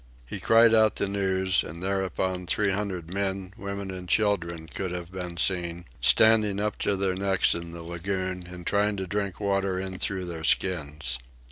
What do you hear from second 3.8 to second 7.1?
and children could have been seen, standing up to